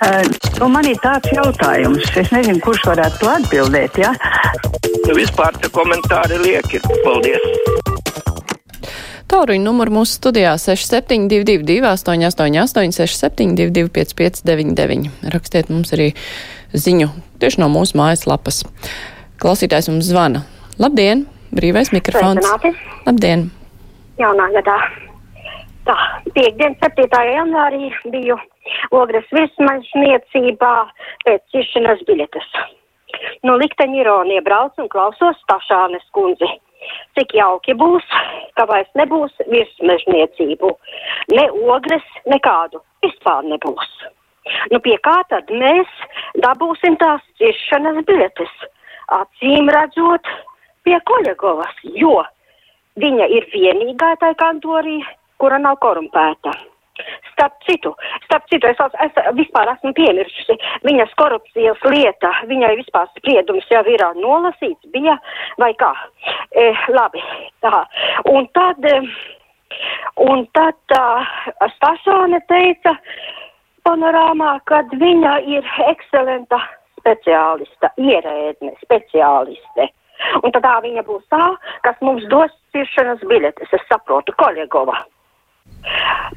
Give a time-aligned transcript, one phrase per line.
[0.00, 0.24] Uh,
[0.56, 3.98] nu, man ir tāds jautājums, es nezinu, kurš varētu to atbildēt.
[4.00, 4.14] Ja?
[5.04, 6.80] Nu, vispār te komentāri lieki.
[7.04, 7.44] Paldies!
[9.28, 16.08] Tāruņa numuru mūsu studijā 6722, 888, 672, 559, rakstiet mums arī
[16.72, 17.10] ziņu
[17.42, 18.62] tieši no mūsu mājaslapas.
[19.42, 20.46] Klausītājs mums zvana.
[20.80, 21.26] Labdien!
[21.52, 22.40] Brīvais mikrofons.
[22.40, 22.72] Sveicināti.
[23.04, 23.44] Labdien!
[24.16, 24.78] Jaunā gadā.
[25.84, 25.98] Tā,
[26.32, 27.04] piekdien, 7.
[27.34, 28.40] janvārī biju
[28.96, 30.74] ogres virsmažniecībā
[31.26, 32.50] pēc cišanas biļetes.
[33.46, 36.48] Nu, likteņa ironija brauc un klausos Tašānes kundzi.
[37.18, 38.06] Cik jauki būs,
[38.56, 40.70] ka vairs nebūs virsmežniecību.
[41.36, 41.44] Ne
[41.74, 42.80] ogres, nekādu.
[43.04, 43.90] Vispār nebūs.
[44.72, 45.90] Nu, pie kā tad mēs
[46.44, 48.52] dabūsim tās cišanas biļetes?
[49.12, 50.26] Acīm redzot,
[50.86, 52.20] pie Koļegovas, jo
[53.00, 55.00] viņa ir vienīgā tā kantorī,
[55.42, 56.54] kura nav korumpēta.
[57.40, 57.94] Starp citu,
[58.26, 64.04] starp citu, es, es vispār esmu piemirsusi viņas korupcijas lieta, viņai vispār spriedums jau ir
[64.20, 65.16] nolasīts, bija
[65.56, 65.88] vai kā.
[66.52, 67.22] E, labi,
[67.64, 67.80] tā.
[68.28, 69.00] Un tad, e,
[70.28, 71.06] un tad tā
[71.78, 72.92] Stasone teica
[73.88, 76.60] panorāmā, kad viņa ir ekscelenta
[77.00, 79.88] speciālista, ierēdne, speciāliste.
[80.44, 81.54] Un tad tā viņa būs tā,
[81.88, 85.00] kas mums dos ciršanas biļetes, es saprotu, Koļegova.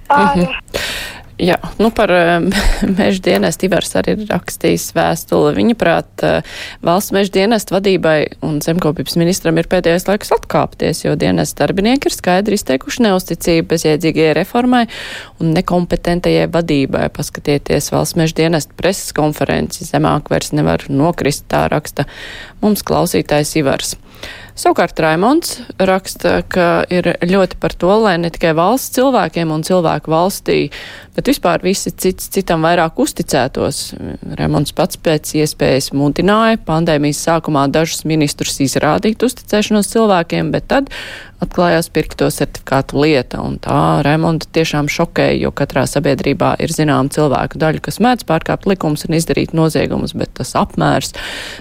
[0.08, 0.36] Par...
[0.38, 0.93] Mm -hmm.
[1.44, 2.12] Jā, nu par
[2.98, 5.52] meža dienestu Ivars arī ir rakstījis vēstuli.
[5.58, 6.24] Viņa prāt,
[6.86, 12.16] valsts meža dienestu vadībai un zemkopības ministram ir pēdējais laiks atkāpties, jo dienestu darbinieki ir
[12.16, 14.86] skaidri izteikuši neusticību bezjēdzīgajai reformai
[15.44, 17.10] un nekompetentajai vadībai.
[17.18, 22.08] Paskatieties valsts meža dienestu preses konferenci, zemāk vairs nevar nokrist, tā raksta
[22.64, 23.98] mums klausītājs Ivars.
[24.54, 30.12] Savukārt Raimonds raksta, ka ir ļoti par to, lai ne tikai valsts cilvēkiem un cilvēku
[30.14, 30.58] valstī,
[31.18, 33.80] bet vispār visi cits citam vairāk uzticētos.
[34.38, 40.94] Raimonds pats pēc iespējas mudināja pandēmijas sākumā dažus ministrus izrādīt uzticēšanos cilvēkiem, bet tad
[41.42, 47.58] atklājās pirkto certifikātu lieta, un tā Raimonda tiešām šokēja, jo katrā sabiedrībā ir zinām cilvēku
[47.58, 51.16] daļa, kas mēdz pārkāpt likums un izdarīt noziegumus, bet tas apmērs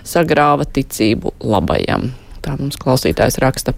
[0.04, 2.12] sagrāva ticību labajam.
[2.42, 3.76] Tā mums klausītājs raksta.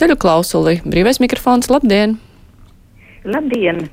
[0.00, 2.16] Ceļu klausuli, brīvais mikrofons, labdien!
[3.28, 3.84] Labdien!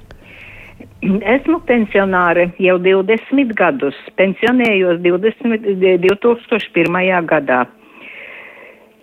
[1.03, 5.67] Esmu pensionāre jau 20 gadus, pensionējos 20,
[6.05, 7.27] 2001.
[7.27, 7.65] gadā.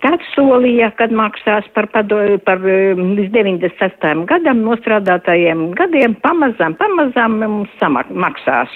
[0.01, 4.25] Tad solīja, kad maksās par, padoju, par um, līdz 96.
[4.31, 8.73] gadam nostrādātajiem gadiem, pamazām, pamazām mums samak, maksās.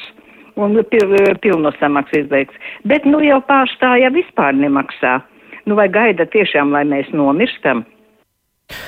[0.60, 2.60] Un pil, pilno samaksu izbeigs.
[2.84, 5.22] Bet nu jau pārstāja vispār nemaksā
[5.66, 7.84] nu vai gaida tiešām, lai mēs nomirstam,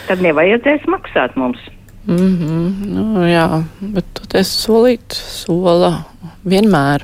[0.09, 1.61] tad nevajadzēs maksāt mums.
[2.07, 6.05] Mm -hmm, nu, jā, bet esi solīt, sola
[6.45, 7.03] vienmēr.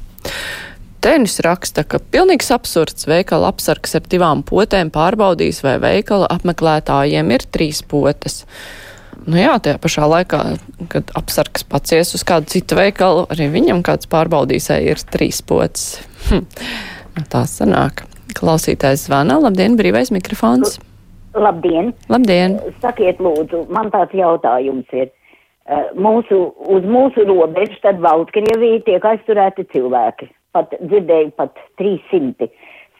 [1.02, 7.42] Tenis raksta, ka pilnīgs absurds veikala apsargs ar divām potēm pārbaudīs, vai veikala apmeklētājiem ir
[7.50, 8.44] trīs potes.
[9.26, 10.42] Nu jā, tajā pašā laikā,
[10.88, 16.00] kad apsargs pacies uz kādu citu veikalu, arī viņam kāds pārbaudīs, vai ir trīs potes.
[16.30, 16.46] Hm.
[17.16, 18.06] Nu, tā sanāk.
[18.36, 19.38] Klausītājs zvana.
[19.42, 20.78] Labdien, brīvais mikrofons.
[21.34, 21.92] Labdien!
[22.12, 22.58] Labdien!
[22.82, 25.08] Sakiet, lūdzu, man tāds jautājums ir.
[25.70, 26.38] Eh, mūsu,
[26.74, 30.28] uz mūsu robežas tad Baltkrievija tiek aizturēti cilvēki.
[30.52, 32.50] Pat dzirdēju, pat 300.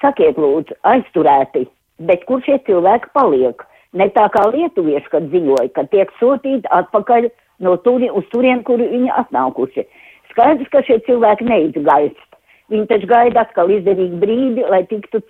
[0.01, 1.67] Sakiet, lūdzu, aizturēti,
[2.09, 3.67] bet kur šie cilvēki paliek?
[3.93, 7.29] Ne tā kā lietuvieši, kad ziņoja, ka tiek sūtīti atpakaļ
[7.67, 9.85] no turi, uz turien, kur viņi atnākuši.
[10.33, 12.32] Skaidrs, ka šie cilvēki neizgaist
[12.71, 15.21] Viņi taču gaida atkal izdevīgu brīdi, lai tiktu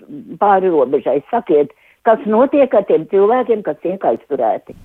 [0.40, 1.20] pāri robežai.
[1.30, 1.72] Sakiet,
[2.06, 4.76] kas notiek ar tiem cilvēkiem, kas tiek aizturēti?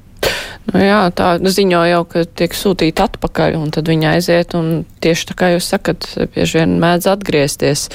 [0.67, 5.29] Nu jā, tā ziņo jau, ka tiek sūtīta atpakaļ, un tad viņi aiziet, un tieši
[5.29, 7.87] tā kā jūs sakat, bieži vien mēdz atgriezties.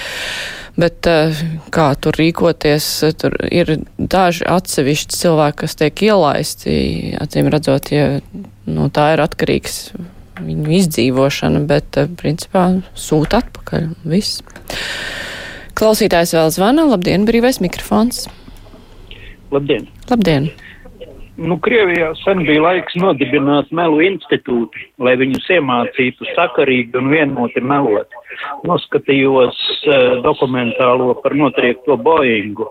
[0.81, 1.37] Bet eh,
[1.75, 2.87] kā tur rīkoties,
[3.21, 6.73] tur ir daži atsevišķi cilvēki, kas tiek ielaisti,
[7.21, 8.07] acīm redzot, ja
[8.65, 9.83] nu, tā ir atkarīgs
[10.41, 13.90] viņu izdzīvošana, bet eh, principā sūta atpakaļ.
[14.08, 14.43] Viss.
[15.79, 16.87] Klausītājs vēl zvana.
[16.88, 18.26] Labdien, brīvais mikrofons.
[19.52, 19.88] Labdien!
[20.11, 20.50] Labdien!
[21.43, 28.12] Nu, Krievijā sen bija laiks nodibināt melu institūtu, lai viņus iemācītu sakarīgi un vienoti melot.
[28.69, 32.69] Noskatījos uh, dokumentālo par notriekto Boeingu.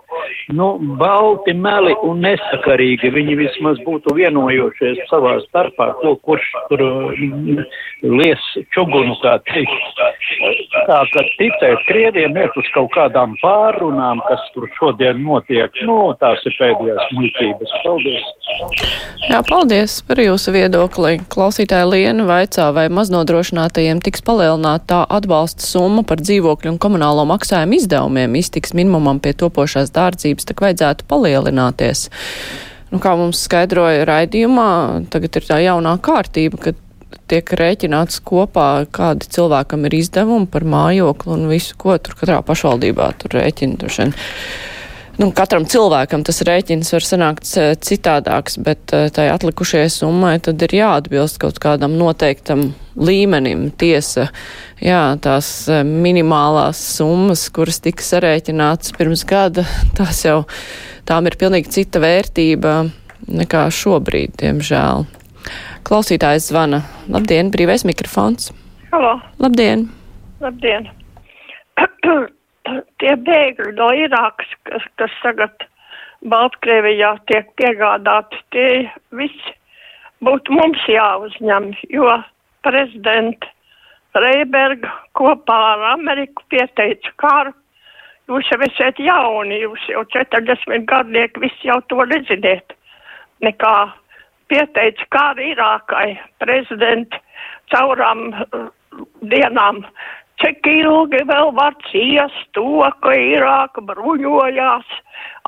[0.55, 7.65] Nu, balti meli un nesakarīgi viņi vismaz būtu vienojušies savā starpā, to, kurš tur uh,
[8.01, 10.01] lies čugunu, kā teikt.
[10.87, 15.73] tā, ka ticēt Krieviem iet uz kaut kādām pārunām, kas tur šodien notiek.
[15.87, 17.75] Nu, tās ir pēdējās muļķības.
[17.85, 18.31] Paldies!
[19.29, 21.19] Jā, paldies par jūsu viedokli.
[21.31, 28.37] Klausītāja Liena vaicā, vai maznodrošinātajiem tiks palielināta atbalsta summa par dzīvokļu un komunālo maksājumu izdevumiem.
[28.39, 32.07] Iztiks minimumam pie topošās dārdzības, tak vajadzētu palielināties.
[32.91, 34.69] Nu, kā mums skaidroja raidījumā,
[35.11, 36.73] tagad ir tā jaunā kārtība, ka
[37.31, 43.11] tiek rēķināts kopā, kādi cilvēkam ir izdevumi par mājokli un visu, ko tur katrā pašvaldībā
[43.19, 43.91] tur rēķina.
[45.21, 47.45] Nu, katram cilvēkam tas rēķins var sanākt
[47.85, 53.67] citādāks, bet eh, tai atlikušajai summai tad ir jāatbilst kaut kādam noteiktam līmenim.
[53.77, 54.31] Tiesa,
[54.81, 59.67] jā, tās eh, minimālās summas, kuras tika sarēķināts pirms gada,
[59.99, 60.39] tās jau
[61.05, 62.75] tām ir pilnīgi cita vērtība
[63.29, 65.05] nekā šobrīd, diemžēl.
[65.85, 66.81] Klausītājs zvana.
[67.13, 68.49] Labdien, brīvais mikrofons.
[68.89, 69.19] Halo.
[69.37, 69.85] Labdien.
[70.41, 70.89] Labdien.
[73.01, 75.65] Tie bēgļi no Irākas, kas, kas tagad
[76.29, 78.67] Baltkrievijā tiek piegādāti, tie
[79.17, 79.55] visi
[80.21, 82.11] būtu mums jāuzņem, jo
[82.65, 83.49] prezidenta
[84.21, 87.55] Reiberga kopā ar Ameriku pieteica karu.
[88.29, 92.75] Jūs jau esat jauni, jūs jau 40 gadnieki, visi jau to neziniet.
[93.41, 93.75] Nekā
[94.51, 97.17] pieteica kāru Irākai prezidenti
[97.73, 98.67] caurām uh,
[99.31, 99.85] dienām.
[100.41, 104.87] Cik ilgi vēl var ciest to, ka Irāka bruņojās,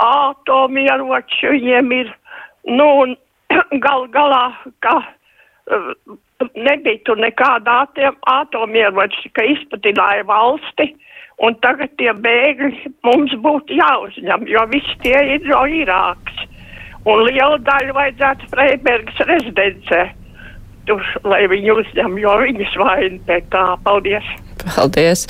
[0.05, 2.11] atomieroči viņiem ir,
[2.69, 2.89] nu,
[3.85, 4.43] gal galā,
[4.85, 5.89] ka uh,
[6.53, 7.83] nebija tur nekāda
[8.35, 10.91] atomieroči, ka izpatināja valsti,
[11.41, 16.49] un tagad tie bēgļi mums būtu jāuzņem, jo visi tie ir no Irākas
[17.09, 20.03] un lielu daļu vajadzētu Freibergas rezidencē.
[20.87, 23.63] Tur, lai viņi uzņem, jo viņas vaina pēc tā.
[23.85, 24.27] Paldies!
[24.63, 25.25] Paldies!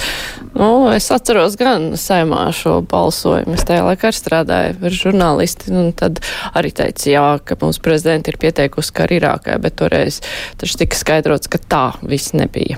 [0.54, 3.56] Nu, es atceros gan saimā šo balsojumu.
[3.58, 6.22] Es tajā laikā strādāju ar žurnālisti, un tad
[6.54, 10.22] arī teica, jā, ka mums prezidenti ir pieteikusi, ka arī Irākai, bet toreiz
[10.62, 12.78] taču tika skaidrots, ka tā viss nebija.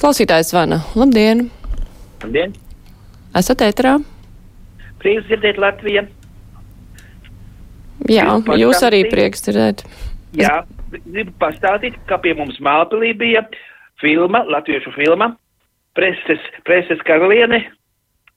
[0.00, 0.82] Klausītājs zvana.
[0.96, 1.48] Labdien!
[2.24, 2.56] Labdien!
[3.36, 3.98] Esat ēterā?
[5.02, 6.06] Prieks dzirdēt Latviju!
[8.12, 8.28] Jā,
[8.60, 9.82] jūs arī prieks dzirdēt.
[10.36, 10.60] Jā,
[10.92, 13.42] gribu pastāstīt, ka pie mums Mālpilī bija
[14.00, 15.32] filma, latviešu filma,
[15.96, 17.64] preses, preses karaliene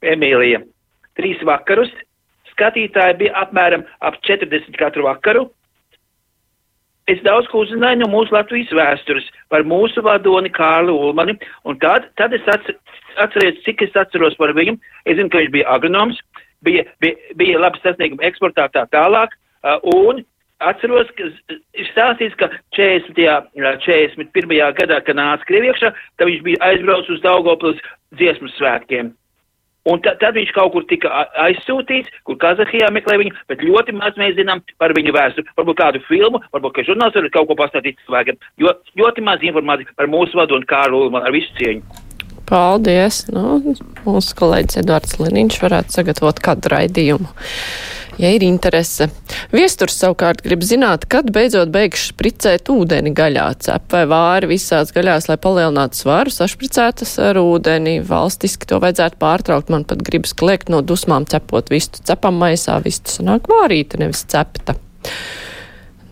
[0.06, 0.64] Emīlija.
[1.20, 1.92] Trīs vakarus,
[2.54, 5.48] skatītāji bija apmēram ap 40 katru vakaru.
[7.10, 11.34] Es daudz ko uzzināju no mūsu Latvijas vēstures par mūsu vadoni Kārlu Ulmani,
[11.66, 14.78] un tad, tad es atceros, cik es atceros par viņu.
[15.10, 16.20] Es zinu, ka viņš bija agronoms,
[16.66, 19.34] bija, bija, bija labi sasniegumi eksportā tā tālāk,
[19.90, 20.22] un
[20.60, 23.50] atceros, ka ir stāstīts, ka 40.
[23.56, 24.58] 41.
[24.60, 27.82] Uh, gadā, kad nāca Krieviekšā, tad viņš bija aizbraucis uz Daugopils
[28.20, 29.14] dziesmu svētkiem.
[29.90, 34.18] Un ta, tad viņš kaut kur tika aizsūtīts, kur Kazahijā meklē viņu, bet ļoti maz
[34.20, 35.48] mēs zinām par viņu vēsturi.
[35.58, 39.96] Varbūt kādu filmu, varbūt, ka žurnāls var kaut ko pastāstīt cilvēkiem, jo ļoti maz informācija
[39.98, 42.06] par mūsu vadonu Kārlu Ulmanu ar visu cieņu.
[42.50, 43.24] Paldies!
[43.32, 43.62] Nu,
[44.04, 47.32] mūsu kolēģis Edvards Liniņš varētu sagatavot kādu raidījumu
[48.20, 49.10] ja ir interese.
[49.56, 55.30] Viesturs savukārt grib zināt, kad beidzot beigšu spricēt ūdeni gaļā, cep vai vāri visās gaļās,
[55.32, 58.00] lai palielinātu svaru, sašpricētas ar ūdeni.
[58.06, 59.72] Valstiski to vajadzētu pārtraukt.
[59.74, 62.04] Man pat gribas kliegt no dusmām cepot vistu.
[62.06, 64.76] Cepam maisā vistu sanāk vārīta, nevis cepta.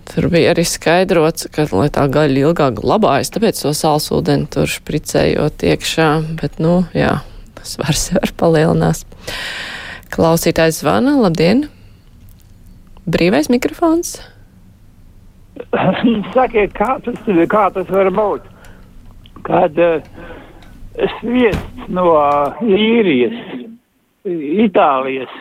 [0.07, 5.67] Tur bija arī skaidrots, ka, lai tā gaļa ilgāk glabājas, tāpēc to sālsūdeni tur špricējot
[5.67, 6.09] iekšā,
[6.39, 7.19] bet, nu, jā,
[7.67, 9.03] svars var palielinās.
[10.15, 11.67] Klausītājs zvana, labdien!
[13.07, 14.17] Brīvais mikrofons.
[16.35, 18.49] Sakiet, kā tas, kā tas var būt?
[19.47, 20.03] Kad uh,
[21.17, 23.37] sviests no uh, īrijas,
[24.27, 25.31] Itālijas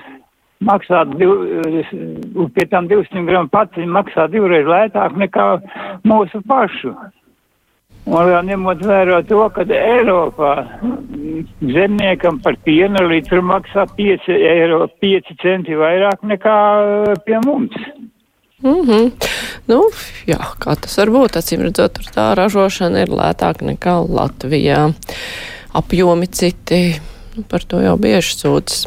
[0.63, 5.49] maksā, div, uh, pie tam 200 gramu pats maksā divreiz lētāk nekā
[6.07, 6.95] mūsu pašu.
[8.07, 10.53] Un vēl ņemot vērā to, ka Eiropā
[11.61, 16.59] zemniekam par piena litru maksā 5 eiro, 5 centi vairāk nekā
[17.27, 17.75] pie mums.
[18.63, 19.11] Mm -hmm.
[19.67, 19.83] Nu,
[20.27, 21.37] jā, kā tas var būt?
[21.37, 24.93] Acīm redzot, tur tā ražošana ir lētāka nekā Latvijā.
[25.73, 27.01] Apjomi citi,
[27.37, 28.87] nu, par to jau bieži sūdzas.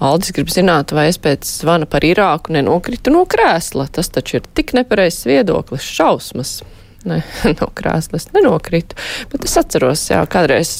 [0.00, 3.88] Aldis grib zināt, vai es pēc zvana par Irāku nenokritu no krēsla.
[3.92, 6.62] Tas taču ir tik nepareizs viedoklis, šausmas
[7.08, 7.20] ne,
[7.58, 8.98] no krēslas nenokritu.
[9.32, 10.74] Bet es atceros, jā, kādreiz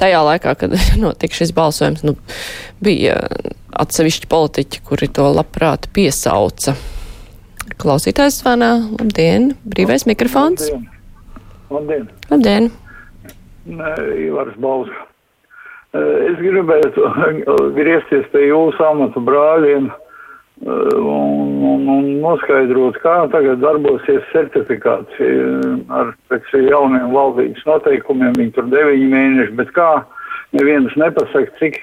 [0.00, 2.16] tajā laikā, kad notika šis balsojums, nu,
[2.84, 3.18] bija
[3.78, 6.76] atsevišķi politiķi, kuri to labprāt piesauca.
[7.78, 10.70] Klausītājs zvanā, labdien, brīvais mikrofons.
[11.68, 12.08] Labdien.
[12.30, 12.70] Labdien.
[12.70, 12.70] labdien.
[14.24, 15.04] Ivars Balska.
[15.98, 17.04] Es gribētu
[17.78, 19.88] griezties pie jūsu amatu brāļiem
[20.66, 28.34] un, un, un noskaidrot, kā tagad darbosies certifikācija ar pēc jauniem valdības noteikumiem.
[28.38, 29.90] Viņi tur deviņi mēneši, bet kā
[30.56, 31.78] neviens nepasaka, cik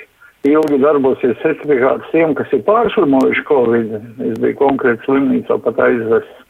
[0.46, 3.96] ilgi darbosies certifikāts tiem, kas ir pārslimojuši Covid.
[4.30, 6.42] Es biju konkrēti slimnīcā pat aizvests.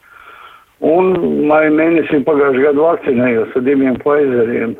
[0.86, 1.14] Un
[1.48, 4.76] maija mēnesī pagājušajā gadā vakcinējos ar diviem Pfizeriem.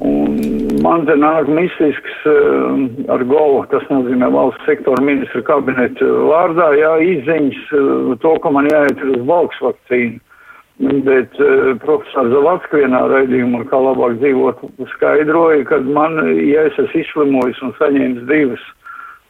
[0.00, 0.38] Un
[0.82, 2.80] man te nāk mistisks uh,
[3.12, 8.70] ar govu, tas nozīmē valsts sektora ministra kabineta vārdā, jā, izziņas uh, to, ka man
[8.72, 10.20] jāiet uz valks vakcīnu.
[11.06, 14.64] Bet uh, profesors Zalatska vienā raidījumā, kā labāk dzīvot,
[14.96, 18.64] skaidroja, ka man, ja es esmu izslimojis un saņēmis divas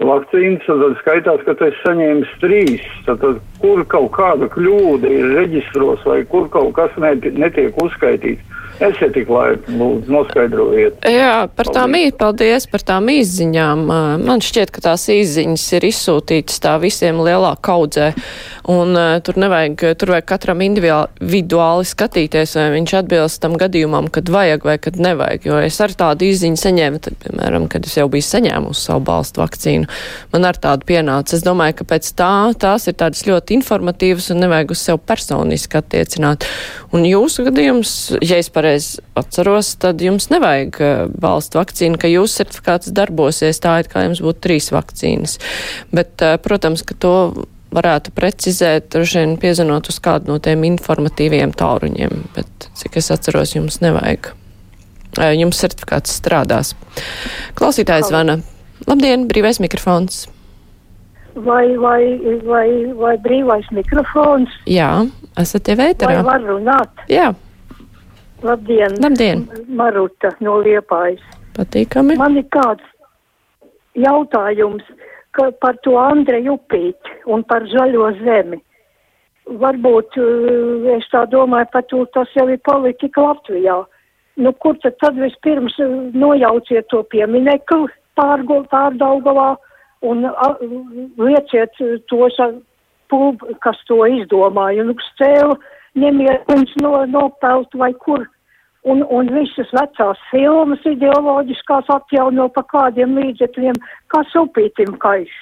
[0.03, 2.87] vakcīnas, tad skaitās, ka tu esi saņēmis trīs.
[3.07, 3.23] Tad
[3.63, 8.62] kur kaut kāda kļūda ir reģistros vai kur kaut kas netiek uzskaitīts.
[8.83, 11.05] Esiet tik laipni, lūdzu, noskaidrojiet.
[11.07, 12.17] Jā, par tām, paldies.
[12.19, 13.85] paldies par tām izziņām.
[14.23, 18.13] Man šķiet, ka tās izziņas ir izsūtītas tā visiem lielā kaudzē,
[18.71, 24.31] un uh, tur nevajag, tur vajag katram individuāli skatīties, vai viņš atbilst tam gadījumam, kad
[24.33, 28.07] vajag vai kad nevajag, jo es ar tādu izziņu saņēmu, tad, piemēram, kad es jau
[28.13, 29.89] biju saņēmusi savu balstu vakcīnu,
[30.35, 31.37] man ar tādu pienāca.
[31.37, 35.81] Es domāju, ka pēc tā tās ir tādas ļoti informatīvas un nevajag uz sev personiski
[35.81, 36.47] attiecināt.
[36.95, 41.03] Un jūsu gadījums, ja es pareizi atceros, tad jums nevajag eh,
[41.57, 45.39] vakcīnu, ka jūsu certifikāts darbosies tā, it kā jums būtu trīs vakcīnas.
[45.95, 47.15] Bet, eh, protams, ka to
[47.73, 53.57] varētu precizēt, droši vien piezinot uz kādu no tiem informatīviem tāruņiem, bet, cik es atceros,
[53.57, 54.33] jums nevajag.
[55.37, 56.73] Jums certifikāts strādās.
[57.59, 58.39] Klausītājs zvana.
[58.89, 60.25] Labdien, brīvais mikrofons.
[61.35, 62.03] Vai, vai,
[62.45, 64.53] vai, vai brīvais mikrofons?
[64.69, 64.91] Jā,
[65.41, 66.19] esat jau vēterā.
[66.21, 67.05] Vai var runāt?
[67.13, 67.31] Jā.
[68.43, 68.97] Labdien!
[69.01, 69.47] Labdien!
[69.69, 71.23] Maruta no Liepājas.
[71.57, 72.17] Patīkami.
[72.21, 72.85] Man ir kāds
[73.97, 74.85] jautājums
[75.37, 78.61] par to Andreju Upīti un par zaļo zemi.
[79.63, 83.83] Varbūt eh, es tā domāju, pat tas jau ir politika Latvijā.
[84.37, 89.57] Nu, kur tad, tad vispirms eh, nojauciet to pieminekli pārdaugavā
[90.03, 90.49] un a,
[91.19, 91.79] lieciet
[92.11, 92.39] tos,
[93.13, 95.57] pulb, kas to izdomāja, un stēlu
[95.99, 98.25] ņemiet viņus no, nopelt vai kur.
[98.83, 103.79] Un, un visas vecās filmas ideoloģiskās atjauno pa kādiem līdzekļiem,
[104.11, 105.35] kā supītim kaiš.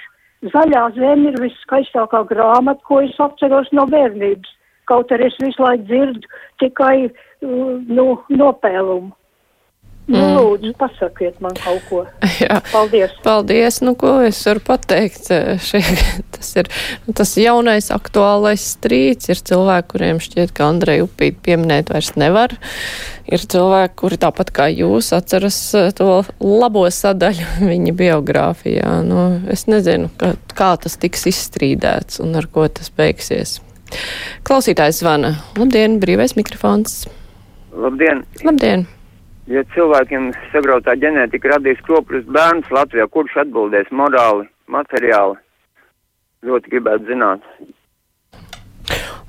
[0.52, 4.52] Zaļā zeme ir viskaistākā grāmata, ko es atceros no bērnības.
[4.88, 6.30] Kaut arī es visu laiku dzirdu
[6.60, 9.12] tikai uh, nu, nopēlumu.
[10.10, 10.30] Nu, mm.
[10.34, 12.00] lūdzu, pasakiet man kaut ko.
[12.42, 12.58] Jā.
[12.72, 13.12] Paldies.
[13.22, 13.78] Paldies.
[13.84, 15.30] Nu, ko es varu pateikt?
[15.62, 15.82] Šie,
[16.34, 16.70] tas ir
[17.14, 19.30] tas jaunais aktuālais strīds.
[19.30, 22.56] Ir cilvēki, kuriem šķiet, ka Andreju upīt pieminēt vairs nevar.
[23.30, 26.10] Ir cilvēki, kuri tāpat kā jūs atceras eh, to
[26.42, 28.92] labo sadaļu viņa biogrāfijā.
[29.06, 29.24] Nu,
[29.54, 33.60] es nezinu, kā, kā tas tiks izstrīdēts un ar ko tas beigsies.
[34.46, 35.36] Klausītājs zvana.
[35.58, 37.04] Labdien, brīvais mikrofons.
[37.70, 38.26] Labdien!
[38.42, 38.90] Labdien!
[39.50, 45.38] Ja cilvēkiem sagrautā ģenētika radīs kropļus bērns Latvijā, kurš atbildēs morāli, materiāli?
[46.46, 47.44] Ļoti gribētu zināt.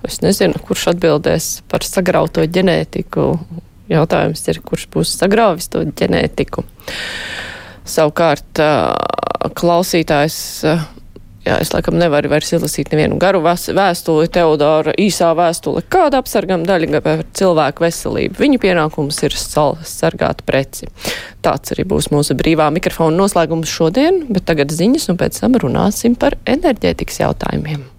[0.08, 3.34] Es nezinu, kurš atbildēs par sagrauto ģenētiku.
[3.92, 6.64] Jautājums ir, kurš būs sagrāvis to ģenētiku.
[7.92, 8.62] Savukārt
[9.58, 10.40] klausītājs
[11.42, 15.82] Jā, es laikam nevaru vairs izlasīt nevienu garu vēstuli, Teodora īsā vēstule.
[15.90, 18.38] Kāda apsargam daļa par cilvēku veselību?
[18.44, 20.92] Viņa pienākums ir sargāt preci.
[21.42, 26.14] Tāds arī būs mūsu brīvā mikrofona noslēgums šodien, bet tagad ziņas un pēc tam runāsim
[26.20, 27.90] par enerģētikas jautājumiem.